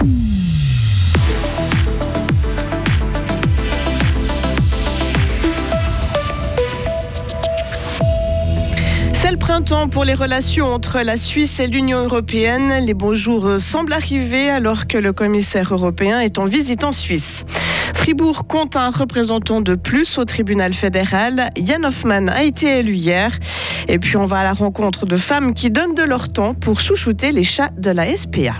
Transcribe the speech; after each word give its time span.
C'est 0.00 0.06
le 9.30 9.36
printemps 9.36 9.88
pour 9.88 10.04
les 10.04 10.14
relations 10.14 10.72
entre 10.72 11.00
la 11.00 11.18
Suisse 11.18 11.60
et 11.60 11.66
l'Union 11.66 12.04
européenne. 12.04 12.82
Les 12.86 12.94
beaux 12.94 13.14
jours 13.14 13.60
semblent 13.60 13.92
arriver 13.92 14.48
alors 14.48 14.86
que 14.86 14.96
le 14.96 15.12
commissaire 15.12 15.74
européen 15.74 16.20
est 16.20 16.38
en 16.38 16.46
visite 16.46 16.82
en 16.82 16.92
Suisse. 16.92 17.44
Fribourg 17.94 18.46
compte 18.46 18.76
un 18.76 18.90
représentant 18.90 19.60
de 19.60 19.74
plus 19.74 20.16
au 20.16 20.24
tribunal 20.24 20.72
fédéral. 20.72 21.50
Jan 21.62 21.84
Hoffmann 21.84 22.30
a 22.30 22.42
été 22.42 22.78
élu 22.78 22.94
hier. 22.94 23.30
Et 23.88 23.98
puis 23.98 24.16
on 24.16 24.24
va 24.24 24.38
à 24.38 24.44
la 24.44 24.54
rencontre 24.54 25.04
de 25.04 25.18
femmes 25.18 25.52
qui 25.52 25.70
donnent 25.70 25.94
de 25.94 26.04
leur 26.04 26.32
temps 26.32 26.54
pour 26.54 26.80
chouchouter 26.80 27.32
les 27.32 27.44
chats 27.44 27.70
de 27.76 27.90
la 27.90 28.16
SPA. 28.16 28.54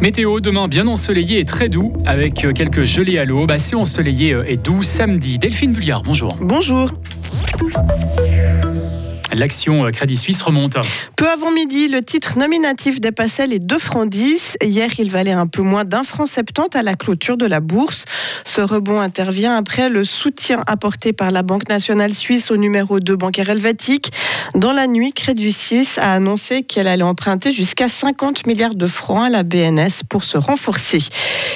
Météo 0.00 0.40
demain 0.40 0.68
bien 0.68 0.86
ensoleillé 0.86 1.38
et 1.40 1.44
très 1.44 1.68
doux 1.68 1.92
avec 2.04 2.44
euh, 2.44 2.52
quelques 2.52 2.84
gelées 2.84 3.18
à 3.18 3.24
l'eau. 3.24 3.46
Bah, 3.46 3.58
c'est 3.58 3.76
ensoleillé 3.76 4.34
euh, 4.34 4.44
et 4.46 4.56
doux 4.56 4.82
samedi. 4.82 5.38
Delphine 5.38 5.72
Bulliard, 5.72 6.02
bonjour. 6.02 6.30
Bonjour. 6.40 6.90
L'action 9.36 9.84
euh, 9.84 9.90
Crédit 9.90 10.16
Suisse 10.16 10.40
remonte. 10.40 10.78
Peu 11.14 11.28
avant 11.28 11.50
midi, 11.50 11.88
le 11.88 12.00
titre 12.00 12.38
nominatif 12.38 13.02
dépassait 13.02 13.46
les 13.46 13.58
2 13.58 13.78
francs 13.78 14.08
10. 14.08 14.56
Hier, 14.62 14.88
il 14.98 15.10
valait 15.10 15.32
un 15.32 15.46
peu 15.46 15.60
moins 15.60 15.84
d'un 15.84 16.04
franc 16.04 16.24
70 16.24 16.74
à 16.74 16.82
la 16.82 16.94
clôture 16.94 17.36
de 17.36 17.44
la 17.44 17.60
bourse. 17.60 18.06
Ce 18.44 18.62
rebond 18.62 18.98
intervient 18.98 19.54
après 19.54 19.90
le 19.90 20.04
soutien 20.04 20.62
apporté 20.66 21.12
par 21.12 21.30
la 21.30 21.42
Banque 21.42 21.68
nationale 21.68 22.14
suisse 22.14 22.50
au 22.50 22.56
numéro 22.56 22.98
2 22.98 23.14
bancaire 23.14 23.50
helvétique. 23.50 24.10
Dans 24.54 24.72
la 24.72 24.86
nuit, 24.86 25.12
Crédit 25.12 25.52
Suisse 25.52 25.98
a 25.98 26.14
annoncé 26.14 26.62
qu'elle 26.62 26.88
allait 26.88 27.02
emprunter 27.02 27.52
jusqu'à 27.52 27.90
50 27.90 28.46
milliards 28.46 28.74
de 28.74 28.86
francs 28.86 29.26
à 29.26 29.28
la 29.28 29.42
BNS 29.42 30.04
pour 30.08 30.24
se 30.24 30.38
renforcer. 30.38 31.00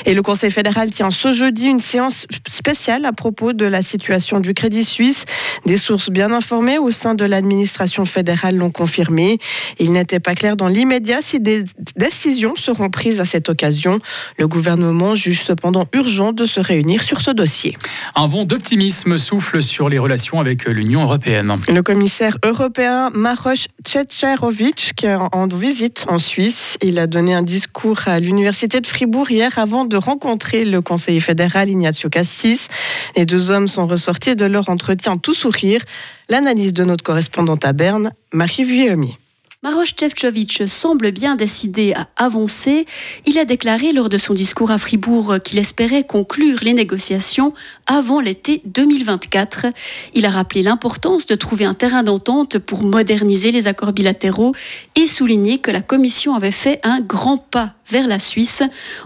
Et 0.04 0.12
le 0.12 0.20
Conseil 0.20 0.50
fédéral 0.50 0.90
tient 0.90 1.10
ce 1.10 1.32
jeudi 1.32 1.66
une 1.66 1.80
séance 1.80 2.26
spéciale 2.46 3.06
à 3.06 3.12
propos 3.12 3.54
de 3.54 3.64
la 3.64 3.82
situation 3.82 4.38
du 4.38 4.52
Crédit 4.52 4.84
Suisse. 4.84 5.24
Des 5.64 5.78
sources 5.78 6.10
bien 6.10 6.30
informées 6.30 6.78
au 6.78 6.90
sein 6.90 7.14
de 7.14 7.24
l'administration 7.24 7.69
fédérale 8.04 8.56
l'ont 8.56 8.70
confirmé. 8.70 9.38
Il 9.78 9.92
n'était 9.92 10.20
pas 10.20 10.34
clair 10.34 10.56
dans 10.56 10.68
l'immédiat 10.68 11.18
si 11.22 11.40
des 11.40 11.64
décisions 11.96 12.54
seront 12.56 12.90
prises 12.90 13.20
à 13.20 13.24
cette 13.24 13.48
occasion. 13.48 13.98
Le 14.38 14.48
gouvernement 14.48 15.14
juge 15.14 15.42
cependant 15.42 15.86
urgent 15.92 16.32
de 16.32 16.46
se 16.46 16.60
réunir 16.60 17.02
sur 17.02 17.20
ce 17.20 17.30
dossier. 17.30 17.76
Un 18.14 18.26
vent 18.26 18.44
d'optimisme 18.44 19.18
souffle 19.18 19.62
sur 19.62 19.88
les 19.88 19.98
relations 19.98 20.40
avec 20.40 20.64
l'Union 20.64 21.02
européenne. 21.02 21.56
Le 21.68 21.82
commissaire 21.82 22.38
européen 22.44 23.10
Maroš 23.14 23.68
Tchetcherovic, 23.84 24.92
qui 24.96 25.06
est 25.06 25.14
en 25.14 25.46
visite 25.48 26.04
en 26.08 26.18
Suisse, 26.18 26.76
il 26.82 26.98
a 26.98 27.06
donné 27.06 27.34
un 27.34 27.42
discours 27.42 28.00
à 28.06 28.20
l'université 28.20 28.80
de 28.80 28.86
Fribourg 28.86 29.30
hier 29.30 29.58
avant 29.58 29.84
de 29.84 29.96
rencontrer 29.96 30.64
le 30.64 30.80
conseiller 30.80 31.20
fédéral 31.20 31.68
Ignacio 31.68 32.08
Cassis. 32.08 32.68
Les 33.16 33.26
deux 33.26 33.50
hommes 33.50 33.68
sont 33.68 33.86
ressortis 33.86 34.36
de 34.36 34.44
leur 34.44 34.68
entretien 34.68 35.16
tout 35.16 35.34
sourire. 35.34 35.82
L'analyse 36.30 36.72
de 36.72 36.84
notre 36.84 37.02
correspondante 37.02 37.64
à 37.64 37.72
Berne, 37.72 38.12
Marie 38.32 38.62
Vuillemi. 38.62 39.18
Maroš 39.64 39.94
Šefčovič 39.98 40.64
semble 40.66 41.10
bien 41.10 41.34
décidé 41.34 41.92
à 41.92 42.06
avancer. 42.16 42.86
Il 43.26 43.36
a 43.36 43.44
déclaré 43.44 43.92
lors 43.92 44.08
de 44.08 44.16
son 44.16 44.32
discours 44.32 44.70
à 44.70 44.78
Fribourg 44.78 45.34
qu'il 45.42 45.58
espérait 45.58 46.04
conclure 46.04 46.60
les 46.62 46.72
négociations 46.72 47.52
avant 47.86 48.20
l'été 48.20 48.62
2024. 48.64 49.66
Il 50.14 50.24
a 50.24 50.30
rappelé 50.30 50.62
l'importance 50.62 51.26
de 51.26 51.34
trouver 51.34 51.64
un 51.64 51.74
terrain 51.74 52.04
d'entente 52.04 52.58
pour 52.58 52.84
moderniser 52.84 53.50
les 53.50 53.66
accords 53.66 53.92
bilatéraux 53.92 54.54
et 54.94 55.08
souligné 55.08 55.58
que 55.58 55.72
la 55.72 55.82
Commission 55.82 56.36
avait 56.36 56.52
fait 56.52 56.78
un 56.84 57.00
grand 57.00 57.38
pas 57.38 57.74
vers 57.90 58.06
la 58.06 58.18
Suisse 58.18 58.62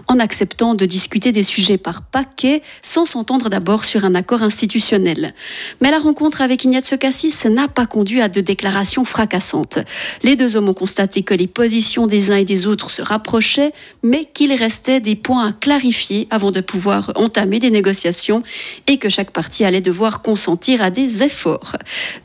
en 0.07 0.19
acceptant 0.19 0.75
de 0.75 0.85
discuter 0.85 1.31
des 1.31 1.43
sujets 1.43 1.77
par 1.77 2.01
paquet 2.03 2.61
sans 2.81 3.05
s'entendre 3.05 3.49
d'abord 3.49 3.85
sur 3.85 4.05
un 4.05 4.15
accord 4.15 4.43
institutionnel. 4.43 5.33
Mais 5.81 5.91
la 5.91 5.99
rencontre 5.99 6.41
avec 6.41 6.63
Ignazio 6.63 6.97
Cassis 6.97 7.45
n'a 7.45 7.67
pas 7.67 7.85
conduit 7.85 8.21
à 8.21 8.29
de 8.29 8.41
déclarations 8.41 9.05
fracassantes. 9.05 9.79
Les 10.23 10.35
deux 10.35 10.55
hommes 10.55 10.69
ont 10.69 10.73
constaté 10.73 11.23
que 11.23 11.33
les 11.33 11.47
positions 11.47 12.07
des 12.07 12.31
uns 12.31 12.37
et 12.37 12.45
des 12.45 12.67
autres 12.67 12.91
se 12.91 13.01
rapprochaient, 13.01 13.73
mais 14.03 14.25
qu'il 14.25 14.53
restait 14.53 14.99
des 14.99 15.15
points 15.15 15.47
à 15.47 15.53
clarifier 15.53 16.27
avant 16.29 16.51
de 16.51 16.61
pouvoir 16.61 17.11
entamer 17.15 17.59
des 17.59 17.71
négociations 17.71 18.43
et 18.87 18.97
que 18.97 19.09
chaque 19.09 19.31
partie 19.31 19.65
allait 19.65 19.81
devoir 19.81 20.21
consentir 20.21 20.81
à 20.81 20.89
des 20.89 21.23
efforts. 21.23 21.75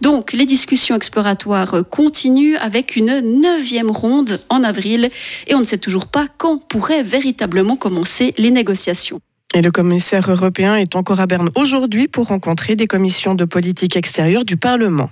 Donc, 0.00 0.32
les 0.32 0.47
discussions 0.47 0.97
exploratoires 0.97 1.76
continuent 1.91 2.56
avec 2.56 2.97
une 2.97 3.20
neuvième 3.41 3.91
ronde 3.91 4.41
en 4.49 4.62
avril 4.62 5.10
et 5.47 5.54
on 5.54 5.60
ne 5.60 5.65
sait 5.65 5.78
toujours 5.78 6.06
pas 6.06 6.26
quand 6.38 6.50
pourrait 6.59 7.03
véritablement 7.03 7.77
commencer 7.77 8.34
les 8.38 8.50
négociations. 8.50 9.21
Et 9.55 9.62
le 9.62 9.71
commissaire 9.71 10.31
européen 10.31 10.77
est 10.77 10.94
encore 10.94 11.21
à 11.21 11.27
Berne 11.27 11.50
aujourd'hui 11.56 12.06
pour 12.06 12.28
rencontrer 12.28 12.77
des 12.77 12.87
commissions 12.87 13.34
de 13.34 13.44
politique 13.44 13.97
extérieure 13.97 14.44
du 14.44 14.56
Parlement. 14.56 15.11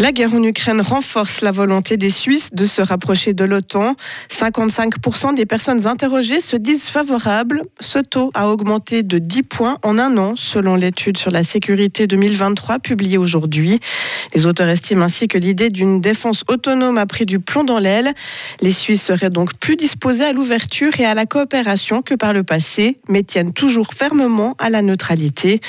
La 0.00 0.12
guerre 0.12 0.32
en 0.32 0.44
Ukraine 0.44 0.80
renforce 0.80 1.40
la 1.40 1.50
volonté 1.50 1.96
des 1.96 2.10
Suisses 2.10 2.50
de 2.52 2.66
se 2.66 2.80
rapprocher 2.80 3.32
de 3.32 3.42
l'OTAN. 3.42 3.96
55% 4.30 5.34
des 5.34 5.44
personnes 5.44 5.88
interrogées 5.88 6.40
se 6.40 6.56
disent 6.56 6.88
favorables. 6.88 7.62
Ce 7.80 7.98
taux 7.98 8.30
a 8.34 8.48
augmenté 8.48 9.02
de 9.02 9.18
10 9.18 9.42
points 9.42 9.76
en 9.82 9.98
un 9.98 10.16
an, 10.16 10.34
selon 10.36 10.76
l'étude 10.76 11.18
sur 11.18 11.32
la 11.32 11.42
sécurité 11.42 12.06
2023 12.06 12.78
publiée 12.78 13.18
aujourd'hui. 13.18 13.80
Les 14.34 14.46
auteurs 14.46 14.68
estiment 14.68 15.04
ainsi 15.04 15.26
que 15.26 15.36
l'idée 15.36 15.68
d'une 15.68 16.00
défense 16.00 16.44
autonome 16.46 16.96
a 16.96 17.06
pris 17.06 17.26
du 17.26 17.40
plomb 17.40 17.64
dans 17.64 17.80
l'aile. 17.80 18.14
Les 18.60 18.72
Suisses 18.72 19.02
seraient 19.02 19.30
donc 19.30 19.54
plus 19.54 19.74
disposés 19.74 20.26
à 20.26 20.32
l'ouverture 20.32 20.92
et 21.00 21.06
à 21.06 21.14
la 21.14 21.26
coopération 21.26 22.02
que 22.02 22.14
par 22.14 22.32
le 22.32 22.44
passé, 22.44 23.00
mais 23.08 23.24
tiennent 23.24 23.52
toujours 23.52 23.92
fermement 23.94 24.54
à 24.60 24.70
la 24.70 24.80
neutralité. 24.80 25.60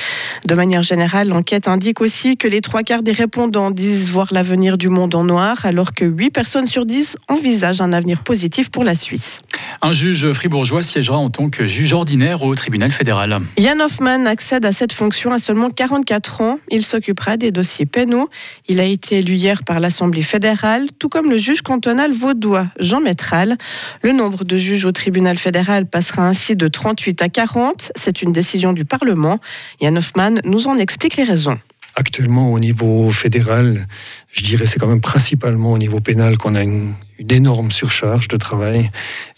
De 0.45 0.53
manière 0.53 0.83
générale, 0.83 1.29
l'enquête 1.29 1.67
indique 1.67 1.99
aussi 1.99 2.37
que 2.37 2.47
les 2.47 2.61
trois 2.61 2.83
quarts 2.83 3.01
des 3.01 3.11
répondants 3.11 3.71
disent 3.71 4.18
l'avenir 4.31 4.77
du 4.77 4.89
monde 4.89 5.15
en 5.15 5.23
noir, 5.23 5.65
alors 5.65 5.93
que 5.93 6.05
8 6.05 6.29
personnes 6.31 6.67
sur 6.67 6.85
10 6.85 7.17
envisagent 7.27 7.81
un 7.81 7.93
avenir 7.93 8.21
positif 8.23 8.69
pour 8.69 8.83
la 8.83 8.95
Suisse. 8.95 9.39
Un 9.81 9.93
juge 9.93 10.31
fribourgeois 10.33 10.83
siégera 10.83 11.17
en 11.17 11.29
tant 11.29 11.49
que 11.49 11.65
juge 11.67 11.93
ordinaire 11.93 12.43
au 12.43 12.53
tribunal 12.55 12.91
fédéral. 12.91 13.39
Jan 13.57 13.79
Hoffmann 13.79 14.27
accède 14.27 14.65
à 14.65 14.71
cette 14.71 14.93
fonction 14.93 15.31
à 15.31 15.39
seulement 15.39 15.69
44 15.69 16.41
ans. 16.41 16.59
Il 16.69 16.85
s'occupera 16.85 17.37
des 17.37 17.51
dossiers 17.51 17.85
pénaux. 17.85 18.29
Il 18.67 18.79
a 18.79 18.83
été 18.83 19.19
élu 19.19 19.33
hier 19.33 19.63
par 19.63 19.79
l'Assemblée 19.79 20.21
fédérale, 20.21 20.87
tout 20.99 21.09
comme 21.09 21.29
le 21.29 21.37
juge 21.37 21.61
cantonal 21.61 22.11
vaudois 22.11 22.67
Jean 22.79 23.01
Métral. 23.01 23.57
Le 24.01 24.11
nombre 24.11 24.43
de 24.43 24.57
juges 24.57 24.85
au 24.85 24.91
tribunal 24.91 25.37
fédéral 25.37 25.85
passera 25.85 26.27
ainsi 26.27 26.55
de 26.55 26.67
38 26.67 27.21
à 27.21 27.29
40. 27.29 27.91
C'est 27.95 28.21
une 28.21 28.31
décision 28.31 28.73
du 28.73 28.85
Parlement. 28.85 29.39
Jan 29.81 29.95
Hoffmann 29.95 30.41
nous 30.43 30.67
en 30.67 30.77
explique 30.77 31.15
les 31.15 31.23
raisons 31.23 31.59
actuellement 31.99 32.51
au 32.53 32.59
niveau 32.59 33.11
fédéral, 33.11 33.87
je 34.31 34.43
dirais 34.43 34.65
c'est 34.65 34.79
quand 34.79 34.87
même 34.87 35.01
principalement 35.01 35.73
au 35.73 35.77
niveau 35.77 35.99
pénal 35.99 36.37
qu'on 36.37 36.55
a 36.55 36.63
une, 36.63 36.93
énorme 37.29 37.69
surcharge 37.69 38.29
de 38.29 38.37
travail. 38.37 38.89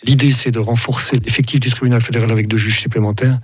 L'idée 0.04 0.32
c'est 0.32 0.52
de 0.52 0.60
renforcer 0.60 1.18
l'effectif 1.18 1.60
du 1.60 1.72
tribunal 1.72 2.00
fédéral 2.00 2.32
avec 2.32 2.48
deux 2.48 2.60
juges 2.60 2.80
supplémentaires 2.80 3.40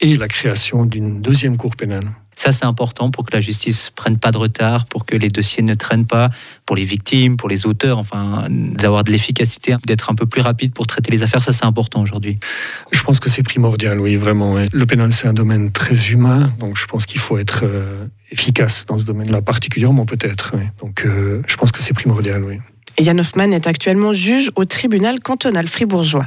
et 0.00 0.16
la 0.16 0.28
création 0.28 0.86
d'une 0.86 1.20
deuxième 1.20 1.58
cour 1.58 1.76
pénale. 1.76 2.08
Ça, 2.42 2.50
c'est 2.50 2.64
important 2.64 3.12
pour 3.12 3.24
que 3.24 3.36
la 3.36 3.40
justice 3.40 3.90
prenne 3.94 4.18
pas 4.18 4.32
de 4.32 4.36
retard, 4.36 4.86
pour 4.86 5.06
que 5.06 5.14
les 5.14 5.28
dossiers 5.28 5.62
ne 5.62 5.74
traînent 5.74 6.06
pas, 6.06 6.28
pour 6.66 6.74
les 6.74 6.84
victimes, 6.84 7.36
pour 7.36 7.48
les 7.48 7.66
auteurs, 7.66 7.98
enfin, 7.98 8.48
d'avoir 8.50 9.04
de 9.04 9.12
l'efficacité, 9.12 9.76
d'être 9.86 10.10
un 10.10 10.16
peu 10.16 10.26
plus 10.26 10.40
rapide 10.40 10.72
pour 10.72 10.88
traiter 10.88 11.12
les 11.12 11.22
affaires. 11.22 11.40
Ça, 11.40 11.52
c'est 11.52 11.66
important 11.66 12.02
aujourd'hui. 12.02 12.40
Je 12.90 13.00
pense 13.04 13.20
que 13.20 13.30
c'est 13.30 13.44
primordial, 13.44 14.00
oui, 14.00 14.16
vraiment. 14.16 14.56
Le 14.72 14.86
pénal, 14.86 15.12
c'est 15.12 15.28
un 15.28 15.32
domaine 15.32 15.70
très 15.70 16.10
humain, 16.10 16.52
donc 16.58 16.76
je 16.76 16.86
pense 16.86 17.06
qu'il 17.06 17.20
faut 17.20 17.38
être 17.38 17.60
euh, 17.62 18.06
efficace 18.32 18.86
dans 18.88 18.98
ce 18.98 19.04
domaine-là, 19.04 19.40
particulièrement 19.40 20.04
peut-être. 20.04 20.56
Donc, 20.80 21.04
euh, 21.06 21.42
je 21.46 21.54
pense 21.54 21.70
que 21.70 21.80
c'est 21.80 21.94
primordial, 21.94 22.42
oui. 22.42 22.58
Yann 22.98 23.20
Hoffman 23.20 23.52
est 23.52 23.68
actuellement 23.68 24.12
juge 24.12 24.50
au 24.56 24.64
tribunal 24.64 25.20
cantonal 25.20 25.68
fribourgeois. 25.68 26.26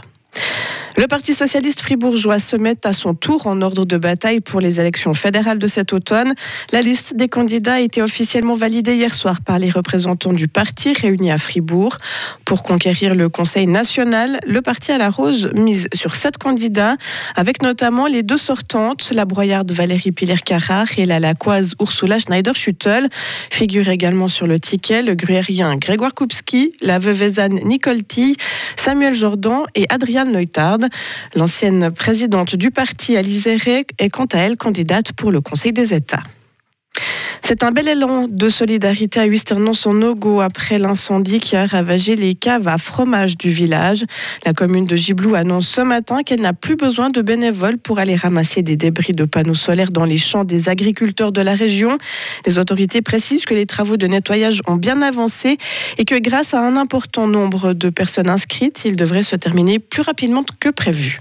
Le 0.98 1.08
Parti 1.08 1.34
socialiste 1.34 1.82
fribourgeois 1.82 2.40
se 2.40 2.56
met 2.56 2.78
à 2.86 2.94
son 2.94 3.16
tour 3.16 3.48
en 3.48 3.62
ordre 3.62 3.84
de 3.84 3.98
bataille 3.98 4.40
pour 4.40 4.62
les 4.62 4.80
élections 4.80 5.14
fédérales 5.14 5.60
de 5.60 5.68
cet 5.68 5.92
automne. 5.92 6.34
La 6.72 6.82
liste 6.82 7.18
des 7.18 7.28
candidats 7.28 7.74
a 7.74 7.80
été 7.82 8.02
officiellement 8.02 8.54
validée 8.54 8.96
hier 8.96 9.14
soir 9.14 9.42
par 9.42 9.60
les 9.60 9.70
représentants 9.70 10.32
du 10.32 10.48
parti 10.48 10.94
réunis 10.94 11.32
à 11.32 11.38
Fribourg. 11.38 11.98
Pour 12.46 12.64
conquérir 12.64 13.14
le 13.14 13.28
Conseil 13.28 13.68
national, 13.68 14.40
le 14.48 14.62
parti 14.62 14.94
à 14.94 14.98
la 14.98 15.10
Rose 15.10 15.52
mise 15.54 15.90
sur 15.94 16.16
sept 16.16 16.38
candidats, 16.38 16.96
avec 17.36 17.62
notamment 17.62 18.08
les 18.08 18.24
deux 18.24 18.38
sortantes, 18.38 19.12
la 19.14 19.26
broyarde 19.26 19.74
Valérie 19.74 20.14
Piller-Carrard 20.14 20.88
et 20.98 21.06
la 21.06 21.20
laquoise 21.20 21.74
Ursula 21.82 22.20
Schneider-Schüttel. 22.20 23.10
Figure 23.50 23.90
également 23.90 24.30
sur 24.30 24.48
le 24.48 24.62
ticket 24.62 25.02
le 25.02 25.16
gruérien 25.16 25.76
Grégoire 25.76 26.14
Koupski, 26.14 26.72
la 26.82 27.00
veuvezanne 27.00 27.60
Nicole 27.66 28.04
Tille, 28.04 28.38
Samuel 28.78 29.14
Jordan 29.14 29.64
et 29.76 29.88
Adriane 29.90 30.32
L'ancienne 31.36 31.92
présidente 31.92 32.56
du 32.56 32.72
parti, 32.72 33.18
Alice 33.18 33.48
est 33.48 34.10
quant 34.10 34.26
à 34.26 34.40
elle 34.40 34.58
candidate 34.58 35.14
pour 35.14 35.32
le 35.32 35.42
Conseil 35.42 35.74
des 35.74 35.94
États. 35.94 36.24
C'est 37.48 37.64
un 37.64 37.72
bel 37.72 37.88
élan 37.88 38.26
de 38.28 38.50
solidarité 38.50 39.20
à 39.20 39.26
Huisternon-son-Nogo 39.26 40.42
après 40.42 40.80
l'incendie 40.80 41.40
qui 41.40 41.56
a 41.56 41.68
ravagé 41.68 42.16
les 42.16 42.34
caves 42.34 42.68
à 42.68 42.80
fromage 42.80 43.38
du 43.38 43.52
village. 43.52 44.04
La 44.48 44.54
commune 44.54 44.86
de 44.86 44.96
Giblou 44.96 45.36
annonce 45.36 45.68
ce 45.68 45.82
matin 45.82 46.24
qu'elle 46.24 46.42
n'a 46.42 46.54
plus 46.54 46.76
besoin 46.76 47.10
de 47.10 47.22
bénévoles 47.22 47.78
pour 47.78 48.00
aller 48.00 48.16
ramasser 48.16 48.64
des 48.64 48.76
débris 48.78 49.14
de 49.14 49.26
panneaux 49.26 49.54
solaires 49.54 49.92
dans 49.92 50.06
les 50.06 50.18
champs 50.18 50.44
des 50.44 50.70
agriculteurs 50.70 51.32
de 51.32 51.42
la 51.42 51.54
région. 51.54 52.00
Les 52.48 52.58
autorités 52.58 53.04
précisent 53.04 53.46
que 53.46 53.54
les 53.54 53.68
travaux 53.68 53.98
de 53.98 54.08
nettoyage 54.08 54.62
ont 54.66 54.78
bien 54.78 55.04
avancé 55.04 55.60
et 56.00 56.06
que 56.06 56.20
grâce 56.20 56.56
à 56.56 56.62
un 56.62 56.76
important 56.76 57.28
nombre 57.28 57.74
de 57.74 57.92
personnes 57.92 58.28
inscrites, 58.28 58.82
ils 58.86 58.96
devraient 58.96 59.22
se 59.22 59.36
terminer 59.36 59.78
plus 59.78 60.02
rapidement 60.02 60.44
que 60.60 60.70
prévu. 60.70 61.20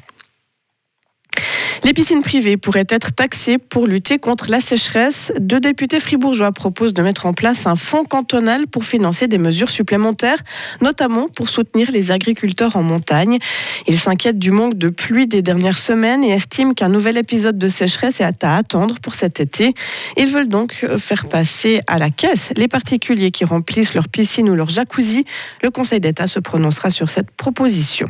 Les 1.85 1.93
piscines 1.93 2.23
privées 2.23 2.57
pourraient 2.57 2.87
être 2.89 3.13
taxées 3.15 3.59
pour 3.59 3.87
lutter 3.87 4.19
contre 4.19 4.51
la 4.51 4.61
sécheresse. 4.61 5.33
Deux 5.39 5.61
députés 5.61 6.01
fribourgeois 6.01 6.51
proposent 6.51 6.95
de 6.95 7.03
mettre 7.03 7.27
en 7.27 7.35
place 7.35 7.67
un 7.67 7.77
fonds 7.77 8.05
cantonal 8.05 8.67
pour 8.67 8.85
financer 8.85 9.29
des 9.29 9.37
mesures 9.37 9.69
supplémentaires, 9.69 10.39
notamment 10.81 11.29
pour 11.29 11.51
soutenir 11.51 11.91
les 11.91 12.11
agriculteurs 12.11 12.77
en 12.77 12.83
montagne. 12.83 13.39
Ils 13.87 13.99
s'inquiètent 13.99 14.39
du 14.39 14.51
manque 14.51 14.79
de 14.79 14.89
pluie 14.89 15.27
des 15.27 15.43
dernières 15.43 15.77
semaines 15.77 16.25
et 16.25 16.31
estiment 16.31 16.73
qu'un 16.73 16.89
nouvel 16.89 17.19
épisode 17.19 17.59
de 17.59 17.69
sécheresse 17.69 18.21
est 18.21 18.45
à 18.45 18.57
attendre 18.57 18.99
pour 19.01 19.15
cet 19.15 19.39
été. 19.39 19.75
Ils 20.17 20.29
veulent 20.29 20.49
donc 20.49 20.87
faire 20.97 21.27
passer 21.27 21.83
à 21.87 21.99
la 21.99 22.09
caisse 22.09 22.51
les 22.57 22.69
particuliers 22.69 23.31
qui 23.31 23.45
remplissent 23.45 23.95
leur 23.95 24.09
piscine 24.09 24.49
ou 24.49 24.55
leur 24.55 24.71
jacuzzi. 24.71 25.27
Le 25.63 25.71
Conseil 25.71 26.01
d'État 26.01 26.27
se 26.27 26.39
prononcera 26.39 26.89
sur 26.89 27.11
cette 27.11 27.31
proposition. 27.31 28.09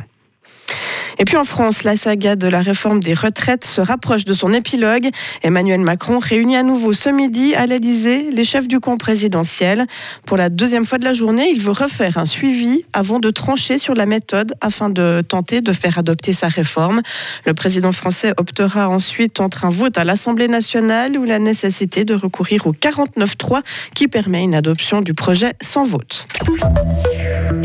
Et 1.17 1.25
puis 1.25 1.37
en 1.37 1.45
France, 1.45 1.83
la 1.83 1.97
saga 1.97 2.35
de 2.35 2.47
la 2.47 2.61
réforme 2.61 2.99
des 2.99 3.13
retraites 3.13 3.65
se 3.65 3.81
rapproche 3.81 4.25
de 4.25 4.33
son 4.33 4.53
épilogue. 4.53 5.09
Emmanuel 5.43 5.79
Macron 5.79 6.19
réunit 6.19 6.57
à 6.57 6.63
nouveau 6.63 6.93
ce 6.93 7.09
midi 7.09 7.55
à 7.55 7.65
l'Elysée 7.65 8.29
les 8.31 8.43
chefs 8.43 8.67
du 8.67 8.79
camp 8.79 8.97
présidentiel. 8.97 9.85
Pour 10.25 10.37
la 10.37 10.49
deuxième 10.49 10.85
fois 10.85 10.97
de 10.97 11.05
la 11.05 11.13
journée, 11.13 11.49
il 11.51 11.61
veut 11.61 11.71
refaire 11.71 12.17
un 12.17 12.25
suivi 12.25 12.85
avant 12.93 13.19
de 13.19 13.29
trancher 13.29 13.77
sur 13.77 13.93
la 13.93 14.05
méthode 14.05 14.53
afin 14.61 14.89
de 14.89 15.21
tenter 15.27 15.61
de 15.61 15.73
faire 15.73 15.97
adopter 15.97 16.33
sa 16.33 16.47
réforme. 16.47 17.01
Le 17.45 17.53
président 17.53 17.91
français 17.91 18.33
optera 18.37 18.89
ensuite 18.89 19.39
entre 19.39 19.65
un 19.65 19.69
vote 19.69 19.97
à 19.97 20.03
l'Assemblée 20.03 20.47
nationale 20.47 21.17
ou 21.17 21.23
la 21.23 21.39
nécessité 21.39 22.05
de 22.05 22.13
recourir 22.13 22.67
au 22.67 22.73
49-3 22.73 23.61
qui 23.93 24.07
permet 24.07 24.43
une 24.43 24.55
adoption 24.55 25.01
du 25.01 25.13
projet 25.13 25.53
sans 25.61 25.85
vote. 25.85 26.27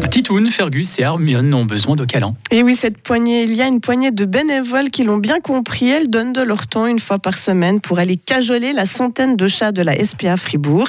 Titoun, 0.09 0.51
Fergus 0.51 0.99
et 0.99 1.03
Hermione 1.03 1.53
ont 1.55 1.65
besoin 1.65 1.97
de 1.97 2.05
câlins. 2.05 2.35
Et 2.51 2.63
oui, 2.63 2.75
cette 2.75 2.99
poignée, 2.99 3.43
il 3.43 3.55
y 3.55 3.63
a 3.63 3.67
une 3.67 3.81
poignée 3.81 4.11
de 4.11 4.25
bénévoles 4.25 4.91
qui 4.91 5.05
l'ont 5.05 5.19
bien 5.19 5.41
compris. 5.41 5.89
Elles 5.89 6.09
donnent 6.09 6.33
de 6.33 6.43
leur 6.43 6.67
temps 6.67 6.87
une 6.87 6.99
fois 6.99 7.19
par 7.19 7.39
semaine 7.39 7.81
pour 7.81 7.99
aller 7.99 8.17
cajoler 8.17 8.73
la 8.73 8.87
centaine 8.87 9.37
de 9.37 9.49
chats 9.49 9.73
de 9.73 9.83
la 9.83 10.03
SPA 10.03 10.37
Fribourg. 10.37 10.87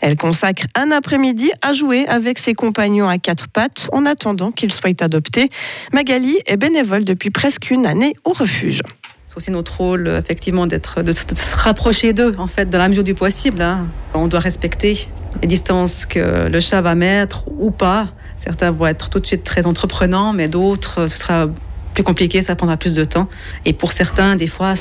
Elles 0.00 0.16
consacrent 0.16 0.66
un 0.74 0.90
après-midi 0.90 1.50
à 1.62 1.72
jouer 1.72 2.06
avec 2.06 2.38
ses 2.38 2.54
compagnons 2.54 3.08
à 3.08 3.18
quatre 3.18 3.48
pattes 3.48 3.88
en 3.92 4.06
attendant 4.06 4.52
qu'ils 4.52 4.72
soient 4.72 5.02
adoptés. 5.02 5.50
Magali 5.92 6.36
est 6.46 6.56
bénévole 6.56 7.04
depuis 7.04 7.30
presque 7.30 7.70
une 7.70 7.86
année 7.86 8.12
au 8.24 8.32
refuge. 8.32 8.82
C'est 9.28 9.36
aussi 9.36 9.50
notre 9.50 9.76
rôle, 9.78 10.06
effectivement, 10.08 10.66
d'être, 10.66 11.02
de 11.02 11.12
se 11.12 11.56
rapprocher 11.56 12.12
d'eux, 12.12 12.34
en 12.38 12.46
fait, 12.46 12.70
dans 12.70 12.78
la 12.78 12.88
mesure 12.88 13.04
du 13.04 13.14
possible. 13.14 13.62
Hein. 13.62 13.86
On 14.14 14.28
doit 14.28 14.40
respecter 14.40 15.08
les 15.42 15.48
distances 15.48 16.06
que 16.06 16.48
le 16.48 16.60
chat 16.60 16.80
va 16.80 16.94
mettre 16.94 17.48
ou 17.48 17.70
pas. 17.70 18.12
Certains 18.44 18.72
vont 18.72 18.84
être 18.84 19.08
tout 19.08 19.20
de 19.20 19.26
suite 19.26 19.42
très 19.42 19.64
entreprenants, 19.64 20.34
mais 20.34 20.48
d'autres, 20.48 21.06
ce 21.06 21.16
sera 21.16 21.48
plus 21.94 22.02
compliqué, 22.02 22.42
ça 22.42 22.54
prendra 22.54 22.76
plus 22.76 22.92
de 22.92 23.02
temps. 23.02 23.26
Et 23.64 23.72
pour 23.72 23.92
certains, 23.92 24.36
des 24.36 24.48
fois, 24.48 24.74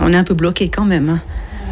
on 0.00 0.10
est 0.10 0.16
un 0.16 0.24
peu 0.24 0.32
bloqué 0.32 0.70
quand 0.70 0.86
même. 0.86 1.10
Hein. 1.10 1.20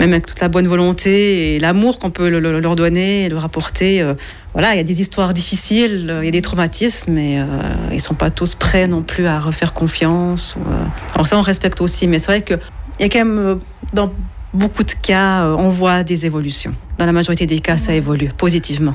Même 0.00 0.12
avec 0.12 0.26
toute 0.26 0.38
la 0.40 0.48
bonne 0.48 0.68
volonté 0.68 1.54
et 1.54 1.60
l'amour 1.60 1.98
qu'on 1.98 2.10
peut 2.10 2.28
leur 2.28 2.76
donner 2.76 3.26
leur 3.30 3.42
apporter. 3.42 4.02
Euh, 4.02 4.12
voilà, 4.52 4.74
il 4.74 4.76
y 4.76 4.80
a 4.80 4.84
des 4.84 5.00
histoires 5.00 5.32
difficiles, 5.32 6.14
il 6.20 6.26
y 6.26 6.28
a 6.28 6.30
des 6.30 6.42
traumatismes, 6.42 7.12
mais 7.12 7.40
euh, 7.40 7.46
ils 7.90 7.96
ne 7.96 8.00
sont 8.00 8.14
pas 8.14 8.30
tous 8.30 8.54
prêts 8.54 8.86
non 8.86 9.00
plus 9.00 9.26
à 9.26 9.40
refaire 9.40 9.72
confiance. 9.72 10.56
Euh. 10.58 10.84
Alors 11.14 11.26
ça, 11.26 11.38
on 11.38 11.42
respecte 11.42 11.80
aussi, 11.80 12.06
mais 12.06 12.18
c'est 12.18 12.26
vrai 12.26 12.42
qu'il 12.42 12.58
y 13.00 13.04
a 13.04 13.08
quand 13.08 13.24
même, 13.24 13.60
dans 13.94 14.12
beaucoup 14.52 14.84
de 14.84 14.92
cas, 14.92 15.46
on 15.56 15.70
voit 15.70 16.02
des 16.02 16.26
évolutions. 16.26 16.74
Dans 16.98 17.06
la 17.06 17.12
majorité 17.12 17.46
des 17.46 17.60
cas, 17.60 17.78
ça 17.78 17.94
évolue 17.94 18.28
positivement. 18.36 18.94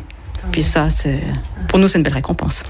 Puis 0.51 0.63
ça, 0.63 0.89
c'est 0.89 1.21
pour 1.67 1.79
nous, 1.79 1.87
c'est 1.87 1.97
une 1.97 2.03
belle 2.03 2.13
récompense. 2.13 2.63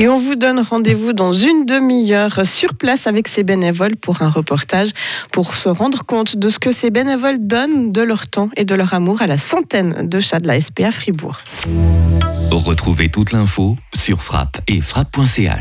Et 0.00 0.06
on 0.06 0.16
vous 0.16 0.36
donne 0.36 0.60
rendez-vous 0.60 1.12
dans 1.12 1.32
une 1.32 1.66
demi-heure 1.66 2.46
sur 2.46 2.74
place 2.74 3.08
avec 3.08 3.26
ces 3.26 3.42
bénévoles 3.42 3.96
pour 3.96 4.22
un 4.22 4.28
reportage 4.28 4.90
pour 5.32 5.56
se 5.56 5.68
rendre 5.68 6.04
compte 6.04 6.36
de 6.36 6.48
ce 6.48 6.60
que 6.60 6.70
ces 6.70 6.90
bénévoles 6.90 7.38
donnent 7.40 7.90
de 7.90 8.02
leur 8.02 8.28
temps 8.28 8.48
et 8.56 8.64
de 8.64 8.76
leur 8.76 8.94
amour 8.94 9.22
à 9.22 9.26
la 9.26 9.36
centaine 9.36 10.08
de 10.08 10.20
chats 10.20 10.38
de 10.38 10.46
la 10.46 10.60
SPA 10.60 10.92
Fribourg. 10.92 11.38
Retrouvez 12.52 13.08
toute 13.08 13.32
l'info 13.32 13.76
sur 13.92 14.22
frappe 14.22 14.60
et 14.68 14.80
frappe.ch. 14.80 15.56